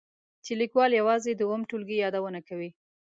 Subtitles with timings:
[0.45, 2.69] چې لیکوال یوازې د اووم ټولګي یادونه کوي.